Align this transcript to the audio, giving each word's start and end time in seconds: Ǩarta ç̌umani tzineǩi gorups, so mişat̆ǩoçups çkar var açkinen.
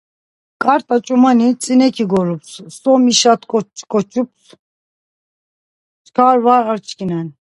Ǩarta 0.63 0.95
ç̌umani 1.05 1.47
tzineǩi 1.59 2.05
gorups, 2.11 2.51
so 2.79 2.91
mişat̆ǩoçups 3.03 4.43
çkar 6.05 6.37
var 6.45 6.63
açkinen. 6.73 7.27